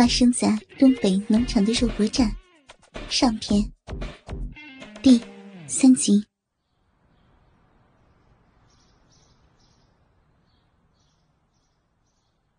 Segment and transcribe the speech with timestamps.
[0.00, 2.34] 发生在东北农场的肉搏战
[3.10, 3.70] 上篇
[5.02, 5.20] 第
[5.66, 6.24] 三集。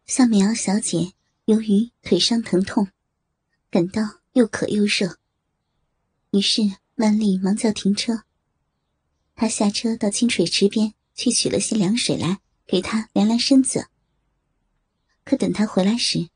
[0.06, 1.14] 夏美瑶小姐
[1.46, 2.90] 由于腿伤疼痛，
[3.72, 5.18] 感到又渴又热，
[6.30, 6.62] 于是
[6.94, 8.22] 曼丽忙叫停车。
[9.34, 13.88] 她下车到清水池边去取了些凉水来，给她凉凉身子。
[15.24, 16.30] 可等她回来时，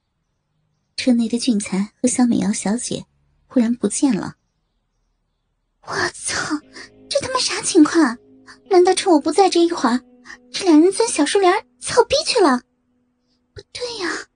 [0.96, 3.06] 车内的俊才和小美瑶小姐
[3.48, 4.36] 忽然不见了。
[5.82, 6.60] 我操！
[7.10, 8.18] 这他妈啥情况？
[8.70, 10.02] 难道趁我不在这一会儿，
[10.52, 12.62] 这两人钻小树林操逼去了？
[13.54, 14.28] 不对呀！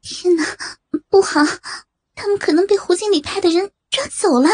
[0.00, 0.44] 天哪，
[1.08, 1.40] 不好！
[2.14, 4.48] 他们可能被胡经理派的人抓走了。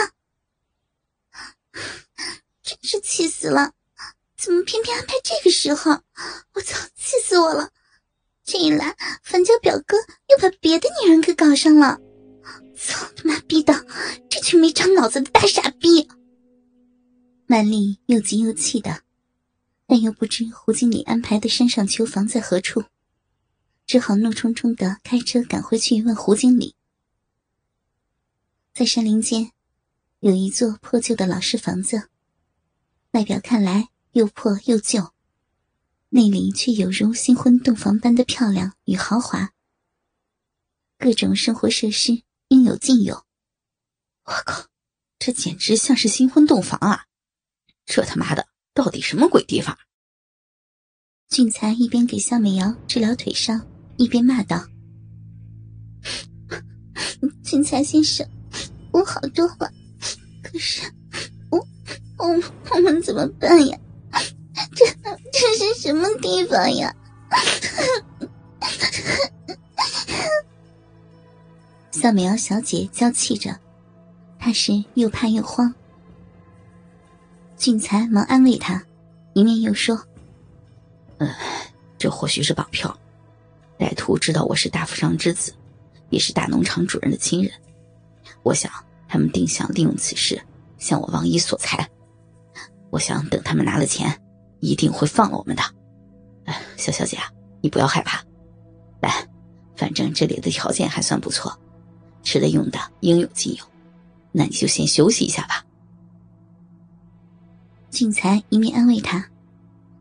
[2.62, 3.72] 真是气死了！
[4.36, 5.90] 怎么偏偏安排这个时候？
[6.54, 6.88] 我操！
[6.96, 7.70] 气死我了！
[8.44, 11.98] 这一来，樊家表哥又把别的女人给搞上了。
[12.74, 13.86] 操他妈逼的！
[14.28, 16.08] 这群没长脑子的大傻逼！
[17.46, 19.02] 曼丽又急又气的，
[19.86, 22.82] 但又不知胡经理安排的山上囚房在何处，
[23.86, 26.74] 只好怒冲冲的开车赶回去问胡经理。
[28.74, 29.52] 在山林间，
[30.20, 32.08] 有一座破旧的老式房子，
[33.12, 35.12] 外表看来又破又旧。
[36.14, 39.52] 内里却有如新婚洞房般的漂亮与豪华，
[40.98, 43.24] 各种生活设施应有尽有。
[44.24, 44.66] 我靠，
[45.18, 47.06] 这简直像是新婚洞房啊！
[47.86, 49.78] 这他妈的到底什么鬼地方？
[51.30, 54.68] 俊才一边给肖美瑶治疗腿伤，一边骂道
[57.42, 58.28] ：“俊才先生，
[58.92, 59.72] 我好多了，
[60.42, 60.82] 可是
[61.50, 61.58] 我
[62.18, 62.28] 我
[62.70, 63.78] 我们怎么办呀？”
[64.74, 64.84] 这
[65.32, 65.74] 这是
[66.52, 66.94] 什么地方呀？
[71.90, 73.58] 夏美瑶小姐娇气着，
[74.38, 75.74] 她是又怕又慌。
[77.56, 78.84] 俊才忙安慰她，
[79.32, 79.98] 一面又说
[81.18, 81.30] ：“嗯，
[81.96, 82.94] 这或许是绑票。
[83.78, 85.54] 歹徒知道我是大富商之子，
[86.10, 87.50] 也是大农场主人的亲人。
[88.42, 88.70] 我想
[89.08, 90.40] 他们定想利用此事
[90.78, 91.88] 向我王姨索财。
[92.90, 94.14] 我想等他们拿了钱。”
[94.64, 95.62] 一定会放了我们的，
[96.44, 97.30] 哎小小姐啊，
[97.60, 98.22] 你不要害怕，
[99.00, 99.28] 来，
[99.76, 101.56] 反正这里的条件还算不错，
[102.22, 103.64] 吃的用的应有尽有，
[104.32, 105.64] 那你就先休息一下吧。
[107.90, 109.24] 俊才一面安慰他，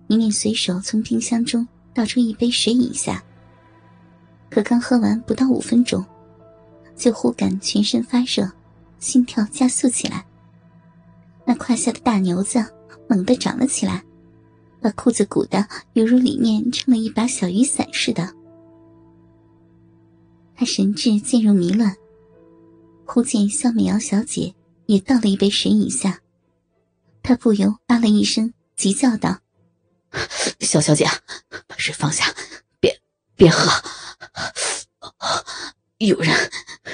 [0.08, 3.24] 一面随手从冰箱中倒出一杯水饮下。
[4.50, 6.06] 可刚喝完不到五分钟，
[6.96, 8.50] 就忽感全身发热，
[9.00, 10.26] 心跳加速起来，
[11.46, 12.64] 那胯下的大牛子
[13.08, 14.04] 猛地长了起来。
[14.82, 18.34] 把裤子鼓的犹如里面撑了一把小雨伞似的，
[20.56, 21.96] 他神志渐入迷乱。
[23.06, 24.56] 忽见肖美瑶小姐
[24.88, 26.22] 也倒了一杯水饮下，
[27.22, 29.40] 他不由啊了一声，急叫道
[30.62, 31.06] ：“小小姐，
[31.68, 32.34] 把水放下，
[32.80, 33.00] 别
[33.36, 33.70] 别喝！
[36.00, 36.36] 有人，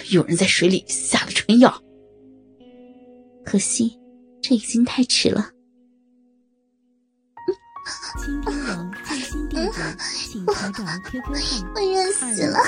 [0.10, 1.82] 有人在水里下了春药。
[3.46, 3.98] 可惜，
[4.42, 5.52] 这已经太迟了。”
[8.18, 9.80] 倾听网最新地址，
[10.30, 11.32] 请查找 QQ 号
[11.74, 12.60] 我热死了，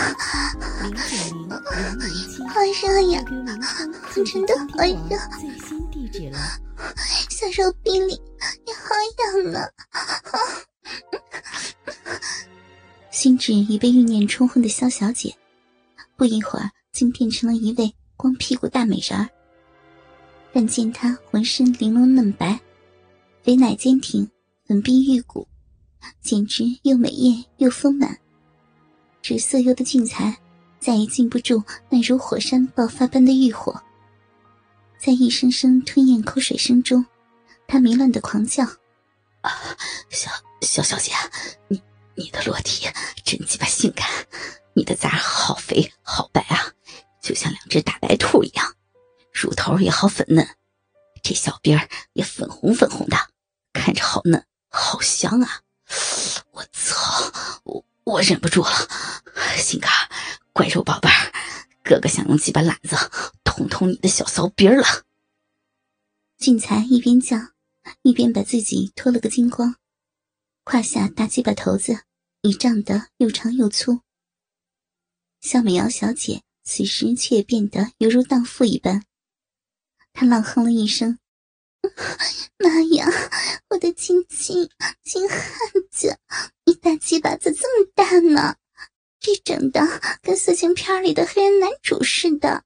[0.83, 1.01] 零九
[1.35, 1.59] 零零
[1.99, 2.71] 零七，好热
[3.11, 3.91] 呀！QQ 名称
[4.25, 6.39] 真的好热，最新地址了。
[7.29, 8.13] 小手臂里
[8.65, 8.95] 也好
[9.43, 9.59] 痒呢。
[13.11, 15.35] 心智已被欲念冲昏的萧小姐，
[16.15, 19.27] 不一会儿竟变成了一位光屁股大美人儿。
[20.53, 22.57] 但见她浑身玲珑嫩白，
[23.43, 24.31] 肥奶坚挺。
[24.69, 25.47] 粉臂玉骨，
[26.21, 28.19] 简直又美艳又丰满。
[29.19, 30.37] 只色诱的俊才
[30.79, 33.81] 再也禁不住那如火山爆发般的欲火，
[34.99, 37.03] 在一声声吞咽口水声中，
[37.67, 38.63] 他迷乱的狂叫
[39.41, 39.51] ：“啊，
[40.11, 40.29] 小
[40.61, 41.13] 小小姐，
[41.67, 41.81] 你
[42.13, 42.85] 你的裸体
[43.25, 44.07] 真鸡巴性感，
[44.75, 46.71] 你的崽好肥好白啊，
[47.23, 48.75] 就像两只大白兔一样，
[49.33, 50.47] 乳头也好粉嫩，
[51.23, 53.17] 这小臂儿也粉红粉红的，”
[54.99, 55.61] 好香啊！
[56.51, 58.69] 我操，我我忍不住了，
[59.55, 59.89] 心肝
[60.51, 61.31] 怪兽宝贝儿，
[61.85, 62.97] 哥哥想用几把懒子
[63.45, 65.05] 捅捅你的小骚逼了。
[66.37, 67.37] 俊才一边叫，
[68.01, 69.77] 一边把自己脱了个精光，
[70.65, 72.03] 胯下大鸡巴头子
[72.41, 74.01] 已胀得又长又粗。
[75.39, 79.05] 肖美瑶小姐此时却变得犹如荡妇一般，
[80.11, 81.19] 她浪哼了一声。
[82.59, 83.07] 妈呀！
[83.69, 84.69] 我的亲亲
[85.03, 85.39] 亲汉
[85.91, 86.17] 子，
[86.65, 88.55] 你大鸡巴咋这么大呢？
[89.19, 89.81] 这整的
[90.21, 92.63] 跟色情片里的黑人男主似的。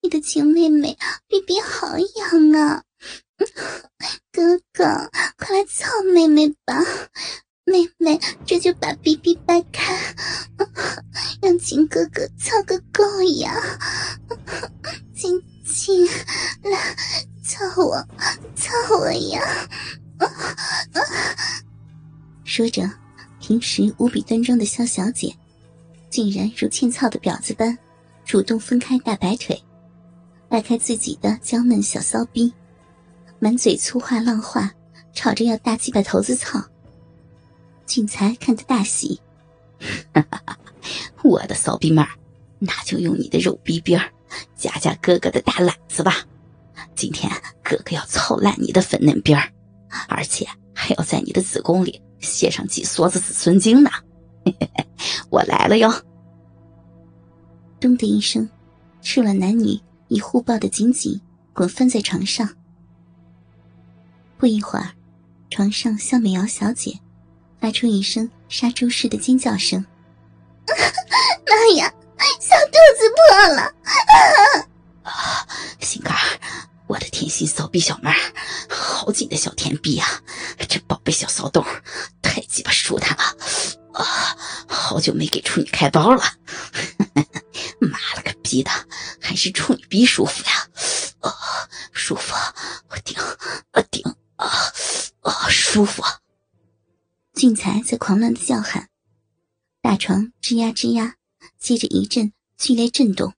[0.00, 0.98] 你的亲妹妹
[1.28, 2.82] 比比好痒啊！
[4.32, 6.74] 哥哥，快来操妹妹吧！
[7.64, 10.16] 妹妹这就把 B B 掰开，
[11.40, 13.78] 让亲哥哥操个够呀！
[15.14, 16.04] 亲亲，
[16.62, 16.96] 来
[17.52, 18.02] 操我，
[18.56, 19.68] 操我呀！
[22.44, 22.90] 说着，
[23.40, 25.36] 平时无比端庄的肖小姐，
[26.08, 27.76] 竟然如欠操的婊子般，
[28.24, 29.62] 主动分开大白腿。
[30.48, 32.50] 掰开自己的娇嫩小骚逼，
[33.38, 34.72] 满嘴粗话浪话，
[35.12, 36.58] 吵着要大鸡巴头子操。
[37.84, 39.20] 俊才看得大喜，
[41.22, 42.08] 我的骚逼妹儿，
[42.58, 44.10] 那就用你的肉逼边儿
[44.56, 46.24] 夹夹哥哥的大懒子吧。
[46.94, 47.30] 今天
[47.62, 49.50] 哥哥要操烂你的粉嫩边儿，
[50.08, 53.90] 而且还要在你的子宫里写上几梭子子孙精呢。
[55.30, 55.92] 我来了哟！
[57.80, 58.48] 咚的一声，
[59.00, 59.80] 赤裸男女。
[60.08, 61.18] 已互抱得紧紧，
[61.54, 62.46] 滚翻在床上。
[64.36, 64.90] 不一会儿，
[65.48, 67.00] 床上肖美瑶小姐
[67.58, 69.82] 发出一声杀猪似的尖叫声
[71.48, 71.90] ：“妈呀，
[72.38, 73.72] 小肚子破了！”
[77.46, 78.16] 骚逼小妹儿，
[78.68, 80.22] 好紧的小甜逼啊！
[80.68, 81.64] 这宝贝小骚洞
[82.22, 83.22] 太鸡巴舒坦了
[83.92, 84.04] 啊！
[84.68, 86.22] 好久没给处女开包了，
[87.80, 88.70] 妈了个逼的！
[89.20, 90.68] 还是处女逼舒服呀，
[91.20, 91.32] 啊，
[91.92, 92.34] 舒服，
[92.90, 93.16] 我顶，
[93.72, 94.02] 我顶，
[94.36, 94.48] 啊，
[95.20, 96.02] 啊，舒服。
[97.34, 98.88] 俊才在狂乱的叫喊，
[99.80, 101.16] 大床吱呀吱呀，
[101.58, 103.34] 接着一阵剧烈震动。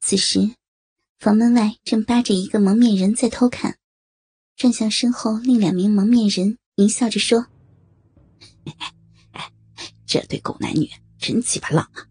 [0.00, 0.56] 此时，
[1.22, 3.76] 房门外正扒着一个蒙面人在偷看，
[4.56, 7.46] 转向身后另两名蒙面人，淫笑着说
[9.30, 9.48] ：“哎，
[10.04, 10.90] 这对狗男女
[11.20, 12.02] 真鸡巴浪啊，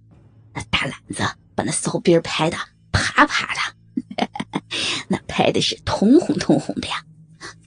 [0.54, 1.24] 那大懒子。”
[1.54, 2.58] 把那骚逼拍的
[2.94, 4.30] 啪啪的，
[5.10, 7.04] 那拍的是通红通红的呀，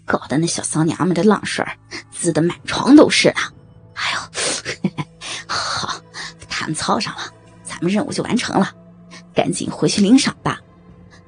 [0.07, 1.63] 搞得那小骚娘们的浪水
[2.11, 3.53] 滋的满床都是了。
[3.93, 4.19] 哎呦，
[5.47, 6.03] 好，
[6.49, 7.31] 他们操上了，
[7.63, 8.75] 咱们任务就完成了，
[9.35, 10.59] 赶紧回去领赏吧。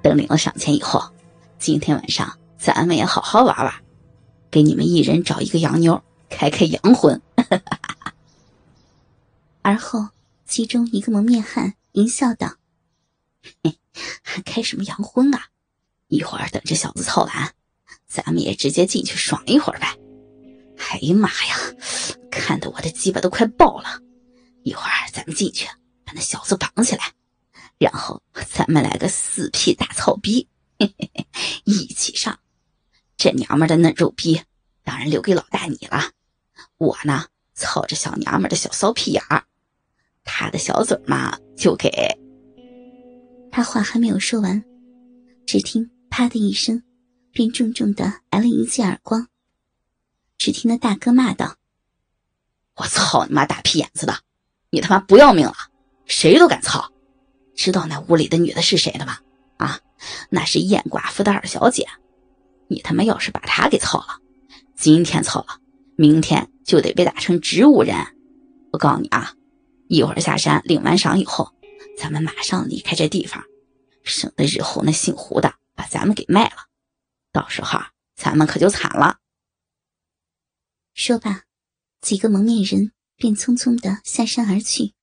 [0.07, 1.03] 等领了赏钱以后，
[1.59, 3.75] 今天晚上咱们也好好玩玩，
[4.53, 6.01] 给你们一人找一个洋妞，
[6.31, 7.21] 开开洋荤。
[9.63, 10.11] 而后，
[10.47, 11.75] 其中一个蒙面汉。
[11.95, 12.55] 淫笑道
[14.23, 15.47] ：“还开什么洋荤啊？
[16.07, 17.53] 一会儿等这小子操完，
[18.07, 19.99] 咱们也直接进去爽一会儿呗。
[20.77, 21.57] 哎呀妈呀，
[22.31, 23.99] 看得我的鸡巴都快爆了！
[24.63, 25.67] 一会儿咱们进去
[26.05, 27.13] 把那小子绑起来，
[27.79, 31.27] 然后咱们来个四屁大操逼，嘿嘿嘿
[31.65, 32.39] 一起上。
[33.17, 34.43] 这娘们的嫩肉逼
[34.85, 36.13] 当然留给老大你了，
[36.79, 39.45] 我呢操着小娘们的小骚屁眼儿。”
[40.25, 41.91] 他的小嘴嘛，就给。
[43.53, 44.65] 他话还没有说完，
[45.47, 46.83] 只听“啪”的一声，
[47.31, 49.29] 便重重的挨了一记耳光。
[50.37, 51.57] 只听那大哥骂道
[52.77, 54.19] ：“我操你妈大屁眼子的，
[54.71, 55.55] 你他妈不要命了？
[56.07, 56.93] 谁都敢操？
[57.57, 59.19] 知道那屋里的女的是谁的吗？
[59.57, 59.81] 啊，
[60.31, 61.89] 那是燕寡妇的二小姐。
[62.69, 64.21] 你他妈要是把她给操了，
[64.77, 65.61] 今天操了，
[65.97, 67.97] 明天就得被打成植物人。
[68.73, 69.35] 我告诉你啊！”
[69.89, 71.55] 一会儿下山领完赏以后，
[71.97, 73.45] 咱们马上离开这地方，
[74.03, 76.67] 省得日后那姓胡的把咱们给卖了，
[77.33, 77.79] 到时候
[78.17, 79.19] 咱们可就惨了。
[80.93, 81.45] 说罢，
[82.01, 84.96] 几个蒙面人便匆匆的下山而去。